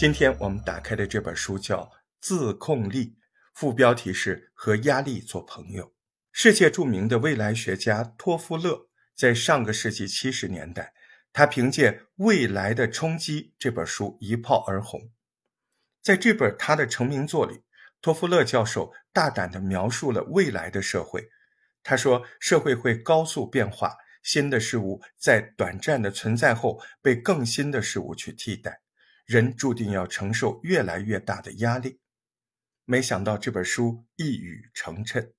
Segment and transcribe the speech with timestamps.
[0.00, 1.82] 今天我们打开的这本书叫
[2.18, 3.04] 《自控力》，
[3.52, 5.92] 副标题是“和压力做朋友”。
[6.32, 10.94] 世界著名的未来学家托夫勒在上个世纪七十年代，
[11.34, 15.10] 他凭借《未来的冲击》这本书一炮而红。
[16.00, 17.64] 在这本他的成名作里，
[18.00, 21.28] 托夫勒教授大胆地描述了未来的社会。
[21.82, 28.80] 他说：“社会会高速变化，新的事物在短暂的存在后被更新的事物去替代。”
[29.30, 32.00] 人注定要承受越来越大的压力。
[32.84, 35.34] 没想到这本书一语成谶。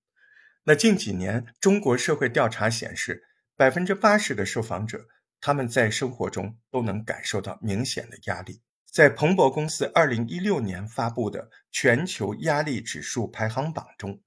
[0.64, 3.26] 那近几年，中国社会调查显示，
[3.58, 5.10] 百分之八十的受访者
[5.42, 8.62] 他们在生活中都能感受到明显的压力。
[8.90, 14.22] 在彭博公司二零一六年发布的全球压力指数排行榜中，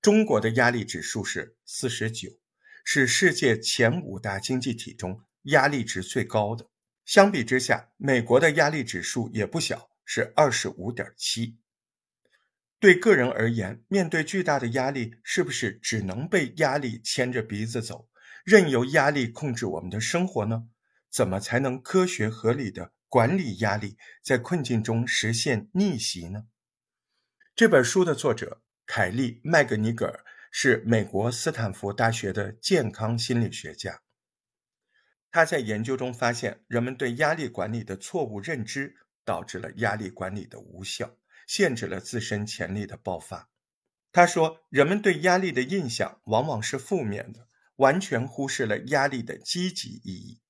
[0.00, 2.30] 中国的压力指数是四十九，
[2.84, 6.68] 是世界前五大经济体中压力值最高的。
[7.08, 11.56] 相比之下，美国的压力指数也不小，是二十五点七。
[12.78, 18.10] 对个人而言，面对巨大的压力，是不是只能被压力牵着鼻子走，
[18.44, 20.68] 任由压力控制我们的生活呢？
[21.10, 26.44] 怎么才能科学合理的管理压力，在困境中实现逆袭呢？
[27.56, 34.02] 这本书的作者凯利·麦格尼格尔是美国斯坦福大学的健康心理学家。
[35.30, 43.50] 他在研究中发现，人们对压力管理的错误认知，导致了压力管理的无效，限制了自身潜力的爆发。
[44.10, 50.40] 他说，人们对压力的印象往往是负面的，完全忽视了压力的积极意义。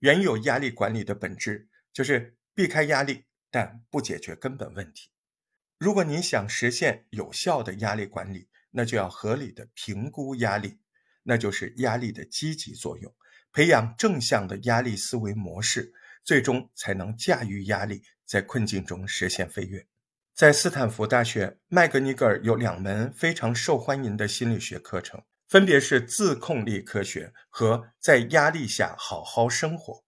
[0.00, 5.10] 原有压力管理的本质就是避开压力，但不解决根本问题。
[5.78, 10.78] 如果你想实现有效的压力管理，那就要合理的评估压力，
[11.22, 13.14] 那就是压力的积极作用。
[13.52, 19.86] 培养正向的压力思维模式，最终才能驾驭压力，在困境中实现飞跃。
[20.34, 30.04] 在斯坦福大学，麦格尼格尔有两门非常受欢迎的心理学课程，分别是自控力科学和在压力下好好生活。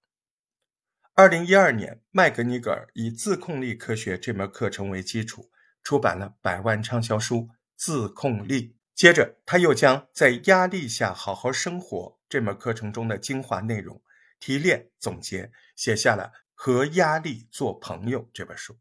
[1.14, 5.50] 二零一二年，麦格尼格尔以自控力科学这门课程为基础，
[5.82, 7.36] 出版了百万畅销书
[7.76, 8.68] 《自控力》。
[8.94, 14.02] 接着，他又将在压力下好好生活这门课程中的精华内容
[14.38, 18.78] 提炼总结，写下了《和压力做朋友》这本书。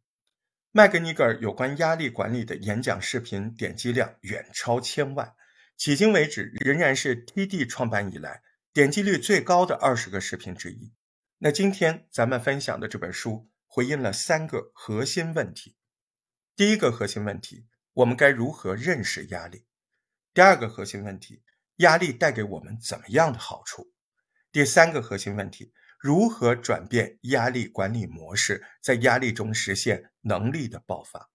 [0.71, 5.33] 麦格尼格尔有关压力管理的演讲视频点击量远超千万，
[5.77, 10.93] 迄今为止仍然是 TD 创办以来点击率最高的二十个视频之一。
[11.39, 15.75] 那今天咱们分享的这本书回应了三个核心问题：
[16.55, 19.65] 第一个核心问题，我们该如何认识压力？
[20.33, 21.43] 第二个核心问题，
[21.77, 23.91] 压力带给我们怎么样的好处？
[24.49, 31.29] 第三个核心问题，如何转变压力管理模式，在压力中实现能力的爆发？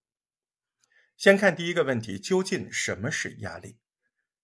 [1.15, 3.79] 先看第一个问题，究竟什么是压力？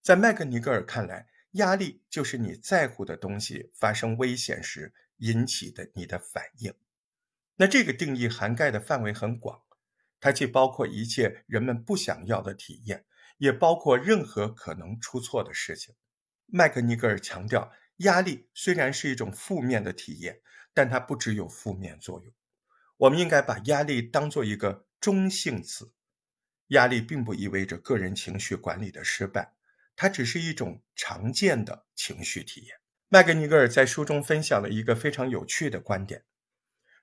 [0.02, 6.74] 在麦克尼格尔看来，压力就是你在乎的东西发生危险时引起的你的反应。
[7.56, 9.62] 那这个定义涵盖的范围很广，
[10.20, 13.06] 它既包括一切人们不想要的体验。
[13.42, 15.96] 也包括任何可能出错的事情。
[16.46, 20.40] 麦克尼格尔强调，压力虽然是一种负面的体验，
[20.72, 22.32] 但它不只有负面作用。
[22.98, 25.92] 我们应该把压力当做一个中性词。
[26.68, 29.54] 压力并不意味着个人情绪管理的失败，
[29.96, 32.76] 它只是一种常见的情绪体验。
[33.08, 36.22] 麦克尼格尔在书中分享了一个非常有趣的观点：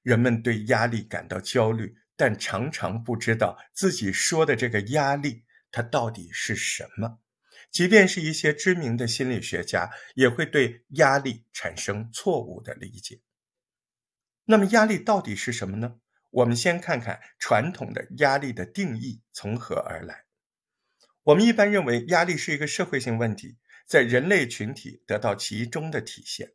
[0.04, 5.44] 人们对压力感到焦虑，但常常不知道自己说的这个压力。
[5.72, 7.20] 它到底是什么？
[7.72, 13.22] 即便是一些知名的心理学家，也会对压力产生错误的理解。
[14.46, 16.00] 那么，压力到底是什么呢？
[16.32, 20.26] 我们先看看传统的压力的定义从何而来。
[21.24, 26.54] 我们一般认为，压力是一个社会性问题，在人类群体得到集中的体现。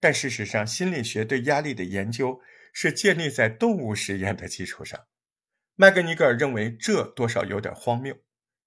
[0.00, 2.40] 但事实上，心理学对压力的研究
[2.72, 5.06] 是建立在动物实验的基础上。
[5.74, 8.16] 麦格尼格尔认为这多少有点荒谬。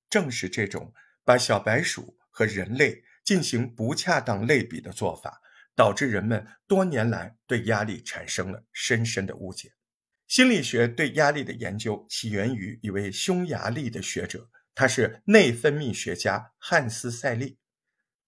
[0.10, 0.94] 正是这种
[1.24, 5.42] 把小白鼠和人类进行不恰当类比的做法，
[5.76, 9.74] 导致人们多年来对压力产生了深深的误解。
[10.28, 17.58] 心理学对压力的研究起源于一位匈牙利的学者，他是内分泌学家汉斯·塞利。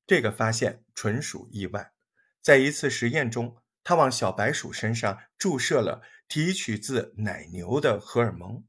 [0.05, 1.93] 这个发现纯属意外。
[2.41, 3.57] 在一次实验中，
[3.87, 8.65] 他往小白鼠身上注射了提取自奶牛的荷尔蒙。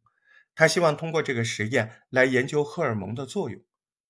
[0.55, 3.61] 他希望通过这个实验来研究荷尔蒙的作用，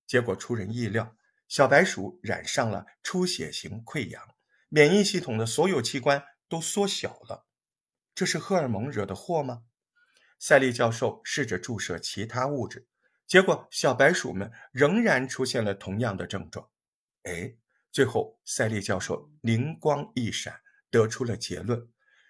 [0.05, 1.15] 结果出人意料，
[1.47, 4.35] 小白鼠染上了出血型溃疡，
[4.69, 7.47] 免疫系统的所有器官都缩小了。
[8.13, 9.63] 这是荷尔蒙惹的祸吗？
[10.37, 12.87] 赛利教授试着注射其他物质，
[13.25, 16.69] 结果小白鼠们仍然出现了同样的症状。
[17.23, 17.55] 哎，
[17.91, 21.87] 最后赛利教授灵光一闪，得出了结论：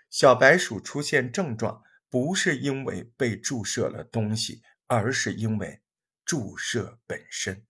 [0.10, 5.82] 小白鼠出现症状不是因为被注射了东西，而是因为
[6.26, 7.66] 注射本身。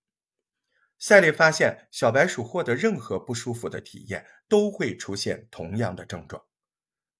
[0.98, 6.44] 赛利发现，小白鼠获得任何不舒服的体验，都会出现同样的症状。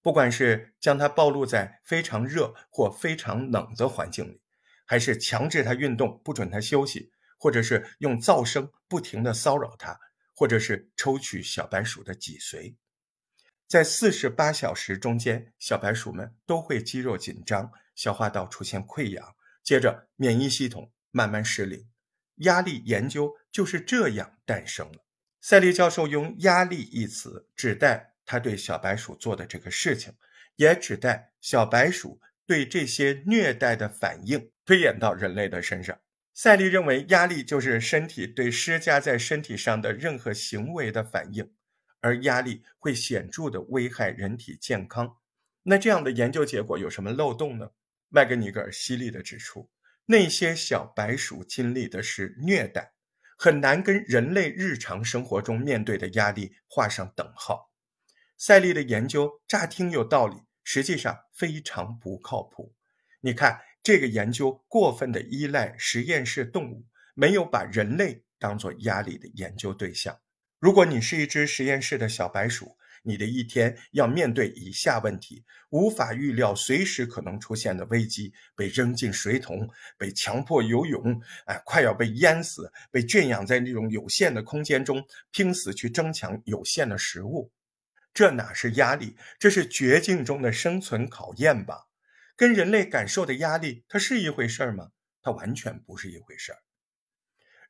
[0.02, 4.42] 不管是将它暴露在非常热或非常冷的环境里，
[4.86, 9.98] 还是强制它运动不准它休息，或者是用噪声不停地骚扰它，
[10.34, 12.76] 或者是抽取小白鼠的脊髓，
[13.70, 21.86] 在四十八小时中间，小白鼠们都会肌肉紧张，消化道出现溃疡，接着免疫系统慢慢失灵。
[22.38, 25.04] 压力研究就是这样诞生了。
[25.40, 28.14] 赛利教授用“压力”一词指代。
[28.26, 30.14] 他对小白鼠做的这个事情，
[30.56, 35.96] 也指代小白鼠对这些虐待的反应推演到人类的身上。
[36.34, 41.52] 赛利认为，压力就是身体对施加在身体上的任何行为的反应，
[42.00, 45.16] 而压力会显著的危害人体健康。
[45.62, 47.70] 那这样的研究结果有什么漏洞呢？
[48.08, 49.70] 麦格尼格尔犀利地指出，
[50.06, 52.94] 那些小白鼠经历的是虐待，
[53.36, 57.70] 很难跟人类日常生活中面对的压力画上等号。
[58.36, 62.74] 赛利的研究乍听有道理，实际上非常不靠谱。
[63.20, 70.18] 你看，这个研究过分的依赖实验室动物，没有把人类当作压力的研究对象。
[70.60, 87.50] 如果你是一只实验室的小白鼠，你的一天要面对以下问题：无法预料随时可能出现的危机，被扔进水桶，被强迫游泳，哎，快要被淹死，被圈养在那种有限的空间中，拼死去争抢有限的食物。
[88.12, 89.16] 这哪是压力？
[89.38, 91.86] 这是绝境中的生存考验吧？
[92.36, 94.90] 跟人类感受的压力，它是一回事儿吗？
[95.22, 96.58] 它完全不是一回事儿。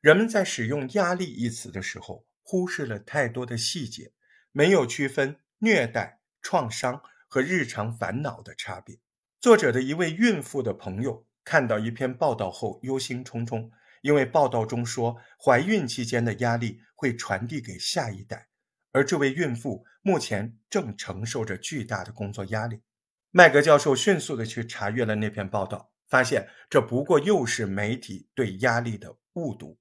[0.01, 4.11] 人们在使用“压力”一词的时候，忽视了太多的细节，
[4.51, 8.99] 没有区分虐待、创伤和日常烦恼的差别。
[9.39, 13.71] 作者的一位孕妇的朋友看到一篇报道后，忧心忡忡，
[14.01, 18.49] 因为报道中说，怀孕期间的压力会传递给下一代。
[18.91, 22.81] 而这位孕妇目前正承受着巨大的工作压力。
[23.31, 29.79] 麦格教授迅速地去查阅了那篇报道，发现这不过又是媒体对压力的误读。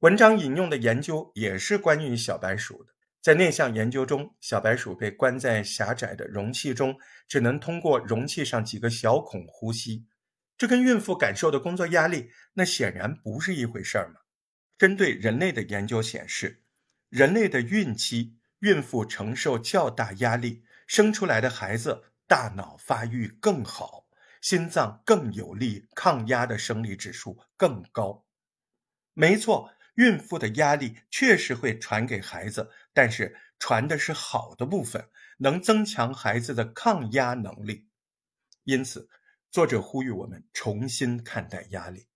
[0.00, 2.92] 文章引用的研究也是关于小白鼠的。
[3.22, 10.06] 在那项研究中，小白鼠被关在狭窄的容器中，只能通过容器上几个小孔呼吸。
[10.58, 14.20] 这跟孕妇感受的工作压力，那显然不是一回事儿嘛。
[14.76, 16.62] 针对人类的研究显示。
[17.08, 24.06] 人类的孕期，孕妇承受较大压力，生出来的孩子大脑发育更好，
[24.42, 28.26] 心脏更有力，抗压的生理指数更高。
[29.14, 35.08] 没错，孕妇的压力确实会传给孩子，但是传的是好的部分，
[35.38, 37.86] 能增强孩子的抗压能力。
[38.64, 39.08] 因此，
[39.50, 42.06] 作者呼吁我们重新看待压力。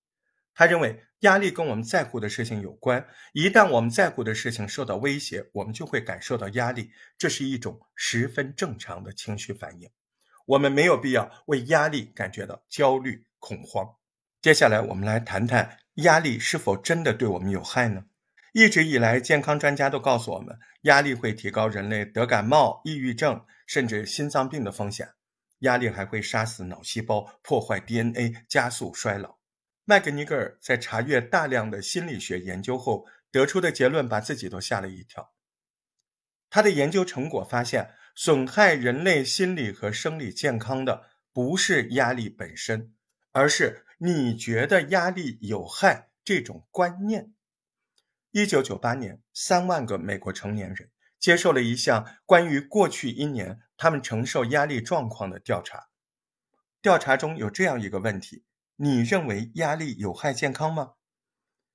[0.53, 9.91] 他认为压力跟我们在乎的事情有关，一旦我们在乎的事情受到威胁，我们就会感受到压力，这是一种十分正常的情绪反应。
[10.45, 14.00] 我们没有必要为压力感觉到焦虑恐慌。
[14.43, 18.07] 接下来，我们来谈谈压力是否真的对我们有害呢？
[18.55, 25.11] 一直以来，健康专家都告诉我们，压力会提高人类得感冒、抑郁症甚至心脏病的风险。
[25.59, 29.37] 压力还会杀死脑细胞，破坏 DNA，加速衰老。
[29.85, 35.35] 麦格尼格尔在查阅大量的心理学研究后得出的结论，把自己都吓了一跳。
[36.49, 42.95] 他的研究成果发现，损害人类心理和生理健康的不是压力本身，
[43.33, 47.35] 而是你觉得压力有害这种观念。
[48.31, 55.89] 一九九八年，三万个美国成年人接受了一项关于过去一年他们承受压力状况的调查。
[56.81, 58.45] 调查中有这样一个问题。
[58.77, 60.95] 你认为压力有害健康吗？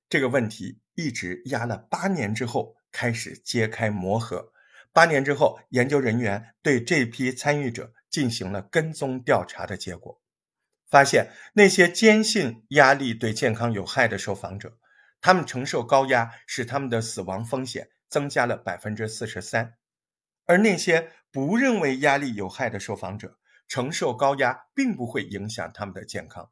[0.09, 4.51] 这个问题一直压了八年之后开始揭开魔盒。
[4.91, 10.19] 八年之后，研究人员对这批参与者进行了跟踪调查的结果，
[10.89, 14.77] 发现那些坚信压力对健康有害的受访者，
[15.19, 19.75] 他们承受高压使他们的死亡风险增加了百分之四十三，
[20.45, 26.51] 而那些不认为压力有害的受访者，承受高压并不会影响他们的健康。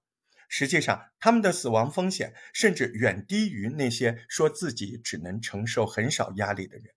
[0.50, 6.94] 实际上，他们的死亡风险甚至远低于那些说自己只能承受很少压力的人。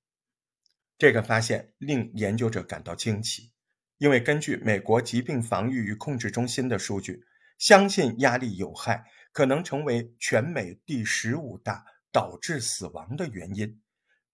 [0.99, 3.53] 这个发现令研究者感到惊奇，
[3.99, 7.25] 因为根据美国疾病防御与控制中心的数据，
[7.59, 13.81] 相信压力有害，可能成为全美第十五大导致死亡的原因，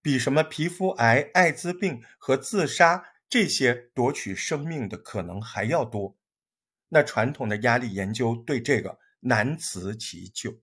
[0.01, 6.19] 比什么皮肤癌、艾滋病和自杀这些夺取生命的可能还要多。
[6.89, 10.61] 那传统的压力研究对这个难辞其咎，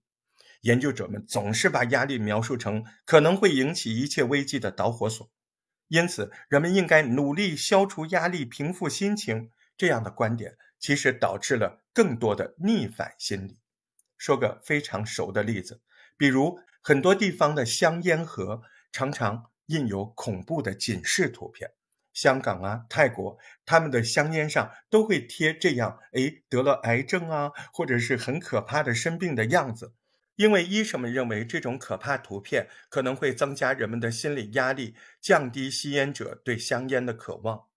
[0.62, 5.32] 研究者们总是把压力描述成可能会引起一切危机的导火索，
[5.90, 9.52] 因此人们应该努力消除压力，平复心情。
[9.78, 13.58] 这样的观点其实导致了更多的逆反心理。
[14.18, 15.82] 说个非常熟的例子，
[16.18, 21.72] 比如很多地方的香烟盒常常印有恐怖的警示图片。
[22.12, 29.94] 香港啊，泰国，他们的香烟上都会贴这样，哎，得了癌症啊，或者是很可怕的生病的样子。
[30.40, 37.68] 因为医生们认为这种可怕图片可能会增加人们的心理压力，降低吸烟者对香烟的渴望。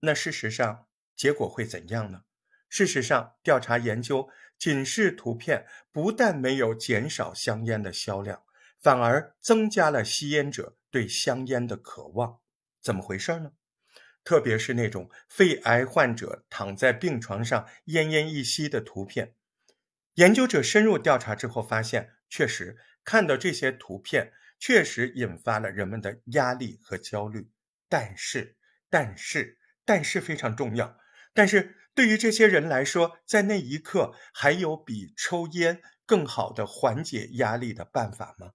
[0.00, 2.22] 那事实上，结果会怎样呢？
[2.70, 8.42] 事实上，调查研究警示图片不但没有减少香烟的销量，
[8.78, 12.40] 反而增加了吸烟者对香烟的渴望。
[12.80, 13.52] 怎么回事呢？
[14.24, 19.34] 特别是那种肺癌患者躺在病床上奄奄一息的图片，
[20.14, 27.50] 研究者深入调查之后发现，确实看到这些图片，确实引发了人们的压力和焦虑。
[27.88, 28.56] 但是，
[28.88, 30.98] 但是，但是非常重要。
[31.32, 38.52] 但是对于这些人来说，在那一刻，还有比抽烟更好的缓解压力的办法吗？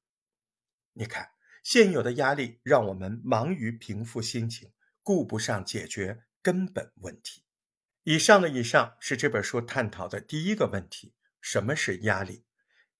[0.93, 1.29] 你看。
[1.65, 4.71] 现有的压力让我们忙于平复心情，
[5.01, 7.43] 顾不上解决根本问题。
[8.03, 11.14] 以上的以上是这本书探讨的第一个问题：
[11.45, 12.43] 什么是压力？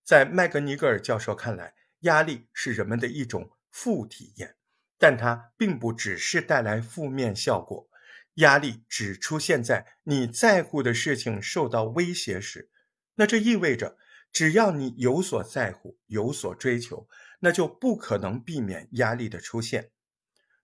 [0.04, 4.54] 在麦格尼格尔教授看来，压力是人们的一种负体验，
[4.98, 7.88] 但它并不只是带来负面效果。
[8.34, 12.70] 压力只出现在你在乎的事情受到威胁时，
[13.16, 13.98] 那这意味着。
[14.30, 17.08] 只要你有所在乎，有所追求，
[17.40, 19.90] 那就不可能避免压力的出现。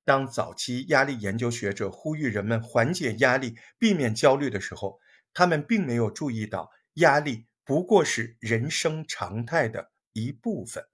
[0.04, 5.00] 当早期压力研究学者呼吁人们缓解压力、避免焦虑的时候，
[5.32, 10.84] 他们并没有注意到压力不过是人生常态的一部分。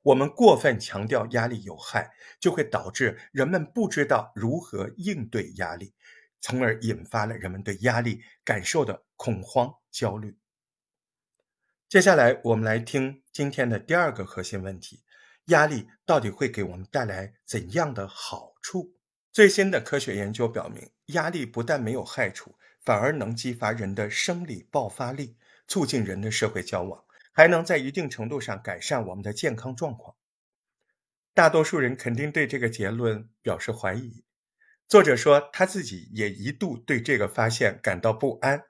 [0.00, 5.92] 我们过分强调压力有害，就会导致人们不知道如何应对压力，
[6.40, 10.38] 从而引发了人们对压力感受的恐慌、焦虑。
[11.88, 15.02] 接下来，我们来听今天的第二个核心问题：
[15.46, 18.94] 压力到底会给我们带来怎样的好处？
[19.32, 30.16] 最新的科学研究表明，压力不但没有害处，反而能激发人的生理爆发力，促进人的社会交往，还能在一定程度上改善我们的健康状况。
[31.32, 34.24] 大多数人肯定对这个结论表示怀疑。
[34.86, 38.64] 作者说，他自己也一度对这个发现感到不安。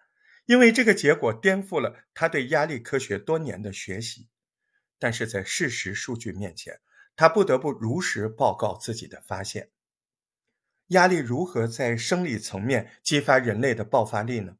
[0.46, 4.28] 因为这个结果颠覆了他对压力科学多年的学习，
[4.98, 6.80] 但是在事实数据面前，
[7.16, 9.70] 他不得不如实报告自己的发现。
[10.88, 14.58] 压力如何在生理层面激发人类的爆发力呢？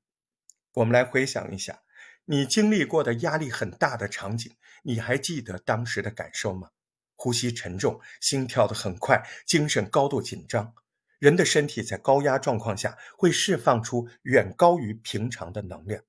[0.72, 1.82] 我们来回想一下，
[2.26, 4.50] 你经历过的压力很大的场景，
[4.82, 6.70] 你还记得当时的感受吗？
[7.16, 10.74] 呼吸沉重，心跳得很快，精神高度紧张。
[11.18, 16.02] 人的身体在高压状况下会释放出远高于平常的能量。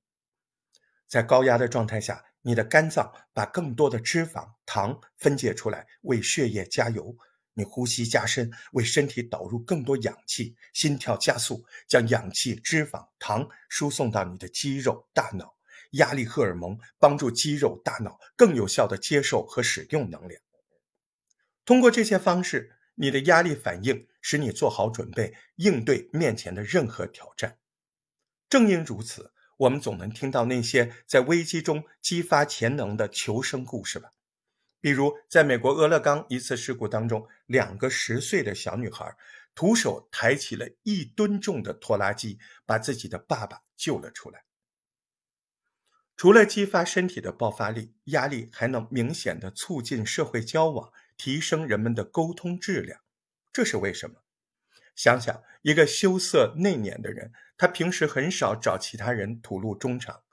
[1.07, 7.15] 在高压的状态下，你的肝脏把更多的脂肪、糖分解出来，为血液加油；
[7.53, 15.54] 你呼吸加深，为身体导入更多氧气；心跳加速，将氧气、脂肪、糖输送到你的肌肉、大脑。
[15.95, 20.41] 压力荷尔蒙帮助肌肉、大脑更有效地接受和使用能量。
[21.65, 22.71] 通过这些方式。
[22.97, 27.57] 你的压力反应使你做好准备应对面前的任何挑战。
[28.47, 34.11] 正因如此，我们总能听到那些在危机中激发潜能的求生故事吧？
[34.79, 39.13] 比如，在美国俄勒冈一次事故当中，两个十岁的小女孩
[39.53, 44.44] 徒手抬起了一吨重的拖拉机，把自己的爸爸救了出来。
[46.15, 50.91] 除了激发身体的爆发力，压力还能明显的促进社会交往。
[51.17, 52.99] 提升人们的沟通质量，
[53.53, 54.17] 这是为什么？
[54.97, 60.23] 想想一个羞涩内敛的人，他平时很少找其他人吐露衷肠，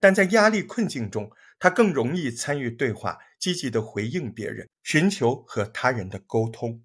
[0.00, 6.82] 但在压力困境中，他更容易参与对话，积极的回应别人，寻求和他人的沟通。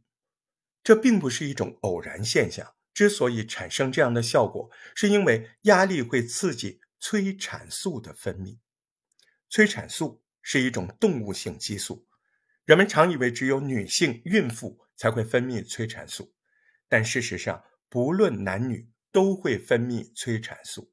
[0.83, 2.73] 这并不是一种偶然现象。
[2.93, 8.59] 之所以产生这样的效果，是因为压力会刺激催产素的分泌。
[9.47, 12.05] 催产素是一种动物性激素。
[12.65, 16.35] 人们常以为只有女性孕妇才会分泌催产素，
[16.89, 20.91] 但事实上，不论男女都会分泌催产素。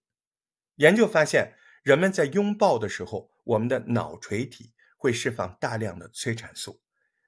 [0.76, 6.80] 研究发现，人们在拥抱的时候，我们的脑垂体会释放大量的催产素。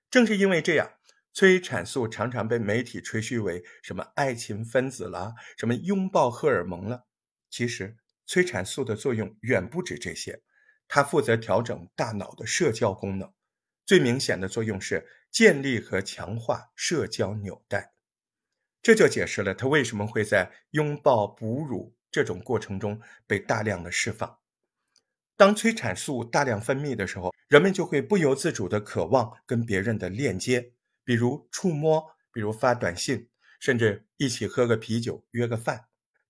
[0.09, 0.89] 正是因为这样，
[1.33, 7.09] 催产素常常被媒体吹嘘为什么爱情分子啦，什么拥抱荷尔蒙了。
[7.51, 10.43] 其实，催产素的作用远不止这些，
[10.89, 13.33] 它负责调整大脑的社交功能。
[13.85, 17.95] 最明显的作用是建立和强化社交纽带。
[18.83, 24.39] 这就解释了它为什么会在拥抱、哺乳这种过程中被大量的释放。
[25.37, 30.73] 当催产素大量分泌的时候，人们就会不由自主地渴望跟别人的链接，
[31.05, 33.29] 比如触摸，比如发短信，
[33.61, 35.87] 甚至一起喝个啤酒、约个饭。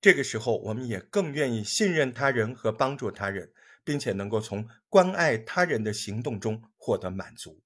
[0.06, 7.60] 这个时候，我们也更愿意信任他人和帮助他人，并且能够从关爱他人的行动中获得满足。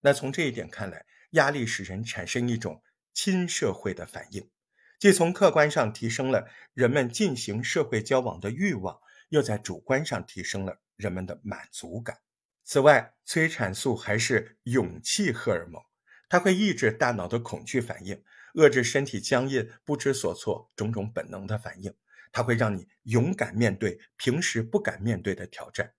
[0.00, 2.82] 那从这一点看来，压力使人产生一种
[3.14, 4.50] 亲社会的反应，
[4.98, 8.98] 既从客观上提升了人们进行社会交往的欲望。
[9.28, 12.18] 又在主观上提升了人们的满足感。
[12.64, 15.80] 此外，催产素还是勇气荷尔蒙，
[16.28, 18.20] 它会抑制大脑的恐惧反应，
[18.54, 21.94] 遏制身体僵硬、不知所措种种本能的反应。
[22.32, 25.92] 它会让你勇敢面对平时不敢面对的挑战。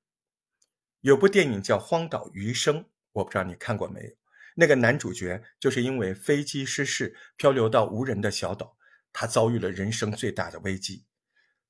[1.02, 4.10] 有部电影叫《荒岛余生》，我不知道你看过没有？
[4.56, 8.78] 那个男主角就是因为飞机失事，漂流到无人的小岛，
[9.12, 11.06] 他遭遇了人生最大的危机。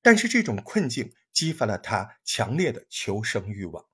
[0.01, 3.85] 但是这种困境激发了他强烈的求生欲望。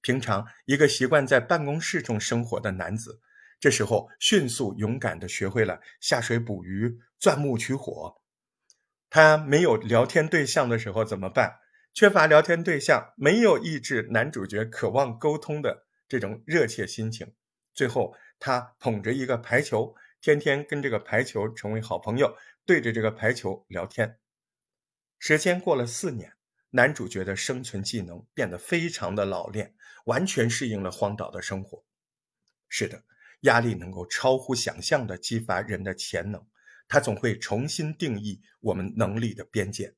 [0.00, 3.20] 平常一个习惯在办公室中生活的男子，
[3.64, 8.20] 这时候迅速勇敢地学会了下水捕鱼、钻木取火。
[9.08, 11.60] 他没有聊天对象的时候怎么办？
[11.94, 17.32] 缺乏聊天对象，没有抑制男主角渴望沟通的这种热切心情。
[17.72, 24.18] 最后，他捧着一个排球，天天跟这个排球成为好朋友，对着这个排球聊天。
[25.18, 26.34] 时间过了四年，
[26.72, 31.82] 男主角的生存技能变得非常的老练，完全适应了荒岛的生活。
[32.68, 33.04] 是的，
[33.44, 36.46] 压力能够超乎想象的激发人的潜能，
[36.86, 39.94] 它总会重新定义我们能力的边界。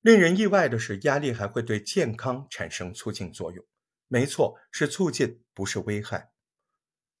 [0.00, 3.64] 令人意外的是，压力还会对健康产生促进作用。
[4.08, 6.30] 没错，是促进，不是危害。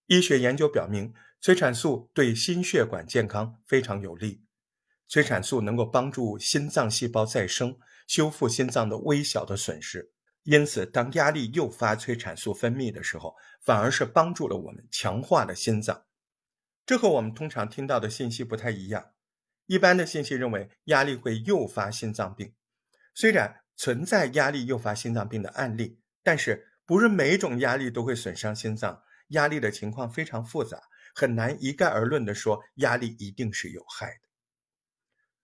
[0.06, 4.42] 医学研究表明，催产素对心血管健康非常有利。
[5.08, 10.13] 催产素能够帮助心脏细胞再生，修复心脏的微小的损失。
[10.44, 16.04] 因此，当压力诱发催产素分泌的时候，反而是帮助了我们强化了心脏。
[16.84, 19.12] 这和我们通常听到的信息不太一样。
[19.66, 22.54] 一般的信息认为压力会诱发心脏病，
[23.14, 29.02] 虽然存在压力诱发心脏病的案例，但是不是每种压力都会损伤心脏。
[29.28, 30.82] 压力的情况非常复杂，
[31.14, 34.28] 很难一概而论的说压力一定是有害的。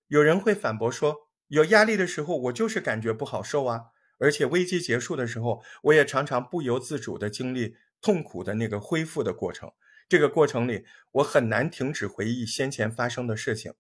[0.09, 3.90] 有人会反驳说：“有压力的时候，我就是感觉不好受啊！
[4.21, 9.73] 而且危机结束的时候，我也常常不由自主地经历痛苦的那个恢复的过程。
[10.09, 13.75] 这个过程里，我很难停止回忆先前发生的事情。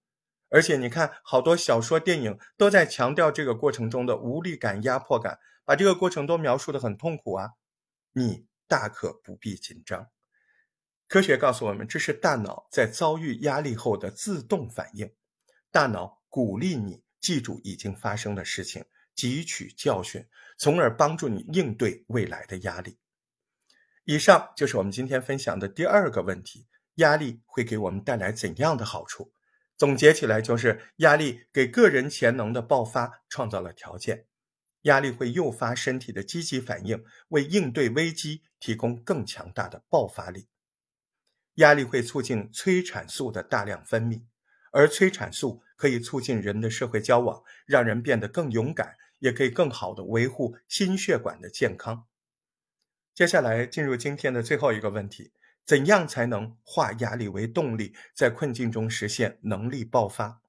[0.49, 7.51] 而且你看，好多小说、电影都在强调这个过程中的无力感、压迫感，把这个过程都描述得很痛苦啊！
[8.13, 10.09] 你大可不必紧张。
[11.07, 15.13] 科学告诉我们，这是大脑在遭遇压力后的自动反应。
[15.71, 18.85] 大脑。”鼓励你记住已经发生的事情，
[19.17, 22.99] 汲取教训，从而帮助你应对未来的压力。
[24.05, 29.33] 以上就是我们今天分享的第二个问题：压力会给我们带来怎样的好处？
[29.77, 34.27] 总结起来就是，压力给个人潜能的爆发创造了条件。
[34.83, 40.49] 压力会诱发身体的积极反应，为应对危机提供更强大的爆发力。
[41.55, 44.23] 压力会促进催产素的大量分泌。
[44.71, 52.07] 而催产素可以促进人的社会交往，让人变得更勇敢，也可以更好的维护心血管的健康。
[53.15, 55.33] 接下来进入今天的最后一个问题：
[55.67, 60.41] 怎样才能化压力为动力，在困境中实现能力爆发？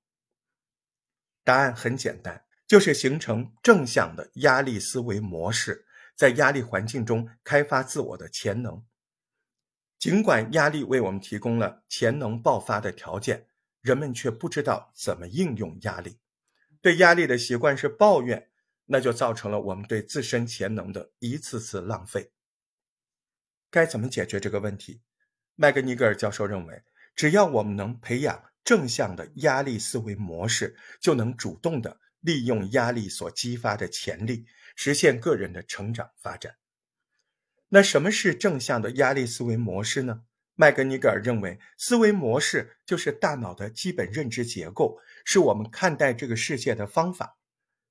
[1.44, 8.86] 答案很简单，就是形成正向的压力思维模式，在压力环境中开发自我的潜能。
[9.98, 13.48] 尽管压力为我们提供了潜能爆发的条件。
[13.82, 16.20] 人们却不知道怎么应用压力，
[16.82, 18.50] 对压力的习惯是抱怨，
[18.86, 22.32] 那就造成了我们对自身潜能的一次次浪费。
[23.70, 25.02] 该怎么解决这个问题？
[25.56, 26.84] 麦格尼格尔教授认为，
[27.15, 36.58] 只要我们能培养正向的压力思维模式，就能主动的利用压力所激发的潜力，实现个人的成长发展。
[37.70, 40.24] 那什么是正向的压力思维模式呢？
[40.62, 47.39] 麦格尼格尔认为，思维模式就是大脑的基本认知结构，是我们看待这个世界的方法。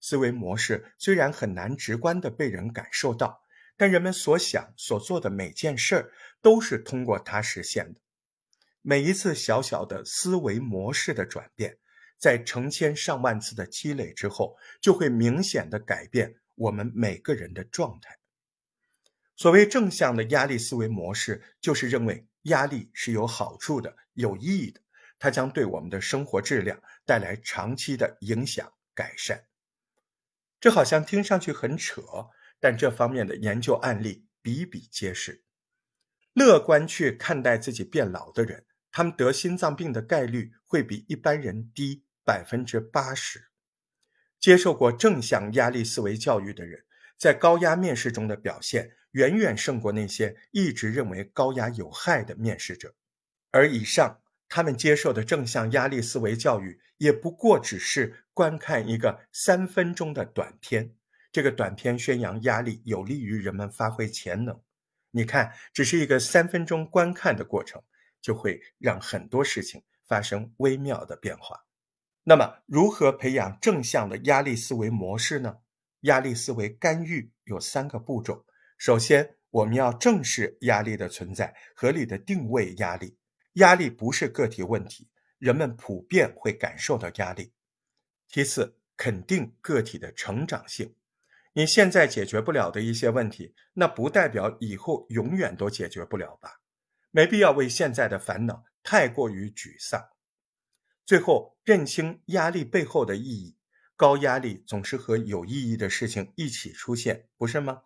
[0.01, 3.43] 思维模式虽然很难直观的被人感受到，
[3.77, 8.01] 但人们所想所做的每件事儿都是通过它实现的。
[8.83, 11.79] 每一次小小的思维模式的转变，
[12.21, 18.17] 在成千上万次的积累之后，就会明显的改变我们每个人的状态。
[19.35, 24.81] 所谓正向的压力思维模式，就是认为压力是有好处的、有意义的，
[25.19, 29.47] 它将对我们的生活质量带来长期的影响改善。
[30.61, 32.03] 这好像听上去很扯，
[32.59, 35.45] 但这方面的研究案例比比皆是。
[36.33, 43.49] 乐观去看待自己变老的人，他们得心脏病的概率会比一般人低百分之八十。
[44.39, 46.85] 接受过正向压力思维教育的人，
[47.19, 48.97] 在高压面试中的表现。
[49.13, 52.95] 远远胜过那些一直认为高压有害的面试者，
[53.51, 60.95] 而以上他们接受的正向压力思维教育，也不过只是观看一个三分钟的短片。
[61.33, 64.61] 这个短片宣扬压力有利于人们发挥潜能。
[65.13, 67.83] 你看，只是一个三分钟观看的过程，
[68.21, 71.65] 就会让很多事情发生微妙的变化。
[72.25, 75.59] 那么，如何培养正向的压力思维模式呢？
[76.01, 78.45] 压力思维干预有三个步骤。
[78.81, 83.19] 首先，我们要正视压力的存在，合理的定位压力。
[83.57, 87.53] 压力不是个体问题，人们普遍会感受到压力。
[88.27, 90.95] 其次，肯定个体的成长性。
[91.53, 96.63] 你现在解决不了的一些问题，那不代表以后永远都解决不了吧？
[97.11, 100.09] 没必要为现在的烦恼太过于沮丧。
[101.05, 103.59] 最后，认清压力背后的意义。
[103.95, 107.83] 高压力总是和有意义的事情一起出现，不是吗？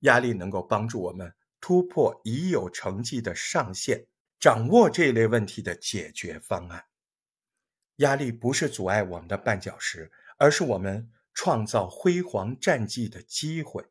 [0.00, 4.06] 压力能够帮助我们突破已有成绩的上限，
[4.38, 6.86] 掌握这类问题的解决方案。
[7.96, 13.84] 压力不是阻碍我们的绊脚石，而是我们创造辉煌战绩的机会。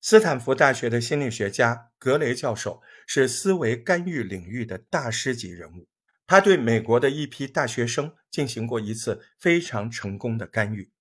[0.00, 5.88] 斯坦福大学的心理学家格雷教授是思维干预领域的大师级人物，
[6.26, 10.92] 他对美国的一批大学生进行过一次非常成功的干预，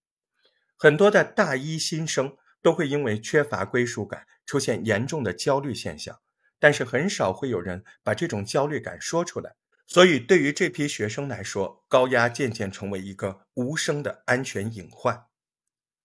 [0.76, 2.38] 很多的大一新生。
[2.62, 6.20] 都会因为缺乏归属感出现严重的焦虑现象，
[6.60, 9.56] 但是很少会有人把这种焦虑感说出来。
[9.88, 15.26] 所以，对于这批学生来说，高压渐渐成为一个无声的安全隐患。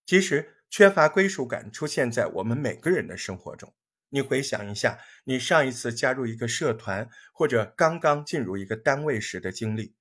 [0.04, 3.74] 其实，缺乏归属感出现在我们每个人的生活中。
[4.08, 9.94] 你回想一下，你上一次加入一个社团，或者刚刚进入一个单位时的经历，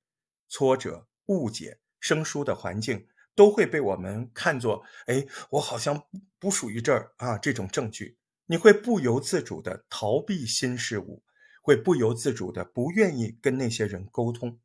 [0.47, 3.07] 挫折、误解、生疏的环境。
[3.35, 6.03] 都会被我们看作，哎，我好像
[6.39, 7.37] 不属于这儿啊。
[7.37, 11.23] 这种证据，你会不由自主的逃避新事物，
[11.61, 14.59] 会不由自主的不愿意跟那些人沟通。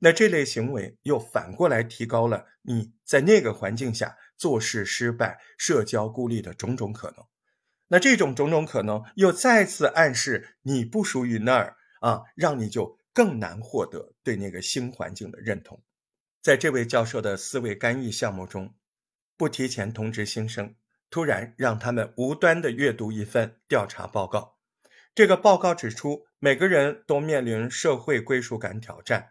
[0.00, 7.24] 那这类行为又反过来提高了你在那个环境下做事失败、社交孤立的种种可能。
[7.86, 15.80] 那这种种种可能又再次暗示你不属于那儿啊，让你就更难获得对那个新环境的认同。
[16.42, 18.74] 在这位教授的思维干预项目中，
[19.36, 20.74] 不提前通知新生，
[21.08, 24.58] 突然让他们无端的阅读一份调查报告。
[25.14, 29.30] 这个报告指出，每个人都面临社会归属感挑战，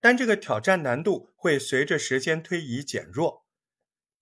[0.00, 3.44] 但这个挑战难度会随着时间推移减弱。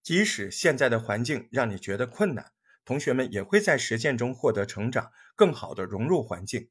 [0.03, 2.51] 即使现在的环境让你觉得困难，
[2.85, 6.69] 同学们也会在实践中获得成长，更好的融入环境。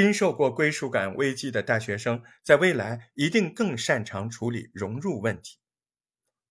[0.00, 5.58] 经受过归属感危机的大学生，在未来一定更擅长处理融入问题。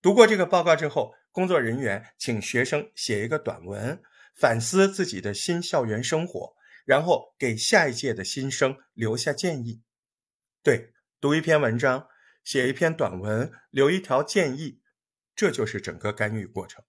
[0.02, 4.02] 读过这个报告之后，工作人员请学生写一个短文，
[4.36, 9.82] 反思自己的新校园生活，然后给下一届的新生留下建议。
[10.62, 12.10] 对，读一篇文章，
[12.44, 14.82] 写一篇短文，留一条建议，
[15.34, 16.84] 这就是整个干预过程。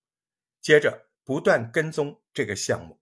[0.61, 3.01] 接着不断跟踪这个项目，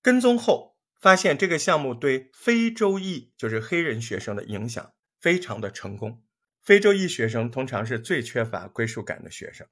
[0.00, 0.73] 跟踪后。
[1.04, 6.24] 发现这个项目对非洲裔，就是黑人学生的影响非常的成功。
[6.62, 9.66] 非洲裔学生通常是最缺乏归属感的学生。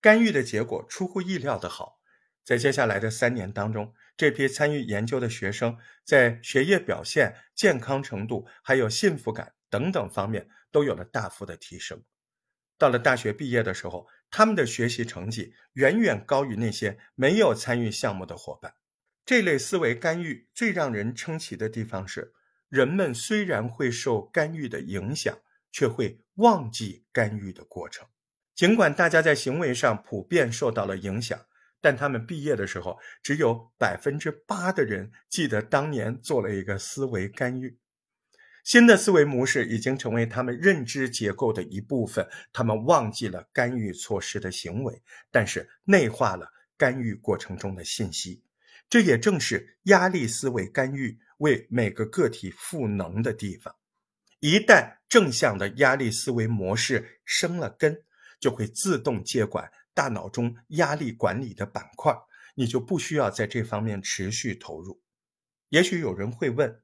[0.00, 2.00] 干预的结果出乎意料的好，
[2.42, 12.02] 在接下来的三年当中，这批参与研究的学生在学业表现、健康程度还有幸福感等等方面都有了大幅的提升。
[12.78, 18.72] 到了大学毕业的时候，他们的学习成绩远远高于那些没有参与项目的伙伴。
[19.24, 22.32] 这类思维干预最让人称奇的地方是，
[22.68, 25.38] 人们虽然会受干预的影响，
[25.70, 28.06] 却会忘记干预的过程。
[28.54, 31.46] 尽管大家在行为上普遍受到了影响，
[31.80, 37.78] 但他们毕业的时候，只有百分之八的人记得当年做了一个思维干预。
[38.62, 48.42] 新的思维模式已经成为他们认知结构的一部分，他们忘记了干预措施的行为，但是内化了干预过程中的信息。
[48.90, 53.74] 这也正是压力思维干预为每个个体赋能的地方。
[54.40, 58.04] 一旦正向的压力思维模式生了根，
[58.38, 62.14] 就会自动接管大脑中压力管理的板块，
[62.54, 65.00] 你就不需要在这方面持续投入。
[65.70, 66.82] 也许有人会问。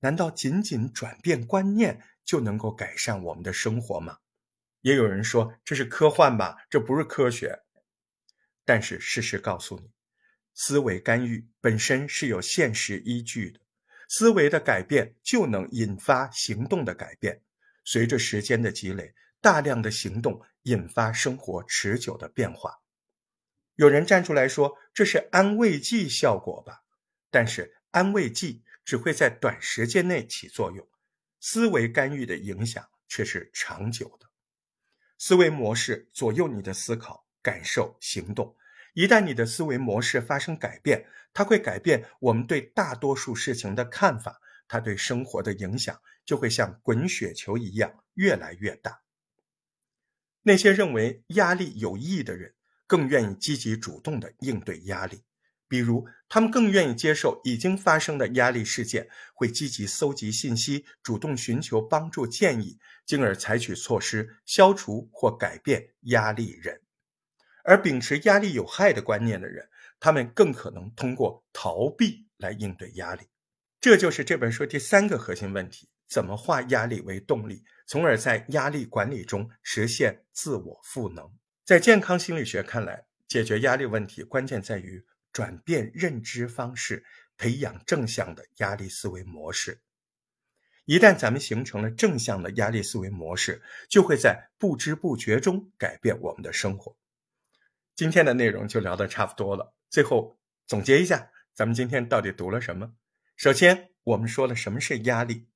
[0.00, 4.18] 难道仅仅转变观念就能够改善我们的生活吗？
[4.82, 7.60] 也有人说这是科幻吧，这不是科学。
[8.66, 9.90] 但是事实告诉你，
[10.56, 13.60] 思维干预本身是有现实依据的。
[14.08, 17.42] 思维的改变就能引发行动的改变，
[17.84, 22.80] 随着时间的积累，大量的行动引发生活持久的变化。
[23.76, 26.82] 有人站出来说这是安慰剂效果吧，
[27.30, 28.64] 但是安慰剂。
[28.86, 30.88] 只会在短时间内起作用，
[31.40, 34.28] 思维干预的影响却是长久的。
[35.18, 38.56] 思维模式左右你的思考、感受、行动。
[38.96, 41.04] 一旦你的思维模式发生改变，
[41.34, 49.02] 它会改变我们对大多数事情的看法，它对生活的影响就会像滚雪球一样越来越大。
[50.44, 52.54] 那些认为压力有益的人，
[52.86, 55.24] 更愿意积极主动地应对压力。
[55.68, 66.80] 比如，他们更愿意接受已经发生的压力事件，会积极搜集信息，主动寻求帮助建议，进而采取措施消除或改变压力人。
[67.66, 73.24] 而秉持压力有害的观念的人，他们更可能通过逃避来应对压力。
[73.80, 81.30] 这就是这本书第三个核心问题：怎么化压力为动力，从而在压力管理中实现自我赋能。
[81.64, 85.04] 在健康心理学看来，解决压力问题关键在于。
[85.32, 87.04] 转变认知方式，
[87.36, 89.82] 培养正向的压力思维模式。
[90.86, 96.96] 一旦咱们形成了正向的压力思维模式，就会在不知不觉中改变我们的生活。
[97.96, 99.74] 今天的内容就聊得差不多了。
[99.88, 102.92] 最后总结一下，咱们今天到底读了什么？
[103.36, 105.48] 首先，我们说了什么是压力。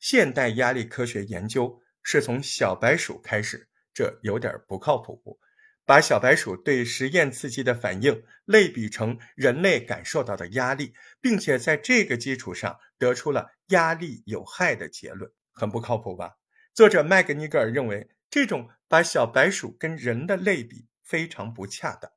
[0.00, 5.38] 现代压力科学研究是从小白鼠开始，这有点不靠谱。
[5.86, 16.32] 把小白鼠对实验刺激的反应类比成人类感受到的压力，并且在这个基础上得出了压力有害的结论，很不靠谱吧？
[16.72, 22.10] 作者麦格尼格尔认为，这种把小白鼠跟人的类比非常不恰当，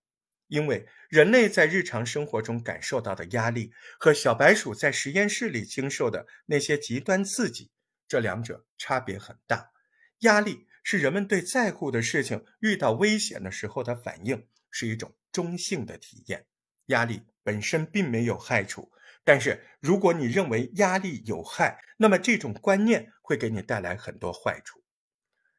[0.47, 7.71] 因为人类在日常生活中感受到的压力和小白鼠在实验室里经受的那些极端刺激，
[8.08, 9.71] 这两者差别很大，
[10.19, 10.65] 压力。
[10.89, 16.45] 是人们对在乎的事情遇到危险的时候的反应，是一种中性的体验。
[16.86, 18.89] 压力本身并没有害处，
[19.26, 24.82] 但是如果你认为压力有害，那么这种观念会给你带来很多坏处。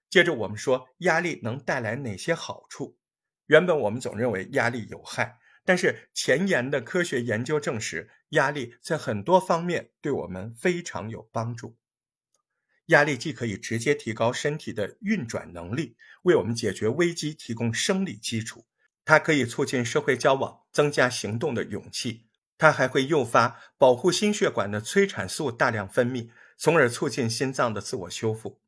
[0.08, 2.97] 接着我们说压力能带来哪些好处？
[3.48, 11.76] 原本我们总认为压力有害，但是前沿的科学研究证实，压力在很多方面对我们非常有帮助。
[12.86, 18.66] 压力既可以直接提高身体的运转能力，为我们解决危机提供生理基础；
[19.04, 28.60] 它可以促进社会交往，增加行动的勇气；它还会诱发保护心血管的催产素大量分泌，从而促进心脏的自我修复。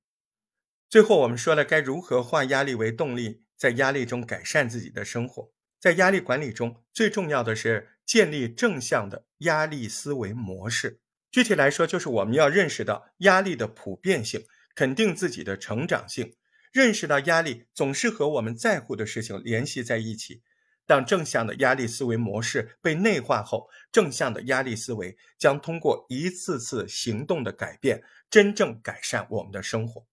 [0.88, 5.52] 最后，我们说了该如何化压力为动力，在压力中改善自己的生活。
[5.78, 11.00] 在压力管理中，最重要的是建立正向的压力思维模式。
[11.30, 16.34] 具体来说，就是我们要认识到压力的普遍性，肯定自己的成长性，
[16.72, 20.40] 认识到压力总是和我们在乎的事情联系在一起。
[20.86, 30.06] 当正向的压力思维模式被内化后，正向的压力思维将通过一次次行动的改变，真正改善我们的生活。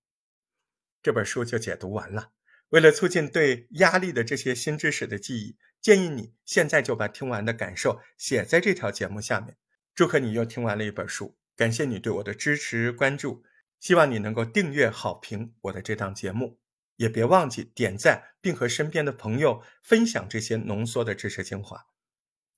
[1.02, 2.34] 这本书就解读完了。
[2.70, 9.58] 为了促进对压力的这些新知识的记忆，建议你现在就把听完的感受写在这条节目下面。
[9.96, 13.44] 祝贺你又听完了一本书，感谢你对我的支持关注，
[13.80, 16.60] 希望你能够订阅好评我的这档节目，
[16.98, 21.88] 也别忘记点赞，并和身边的朋友分享这些浓缩的知识精华。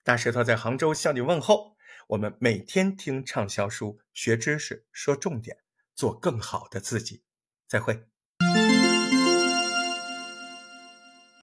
[0.03, 5.57] 大石头在杭州向你问候，我们每天听畅销书，学知识，说重点，
[5.93, 7.21] 做更好的自己，
[7.67, 8.05] 再会。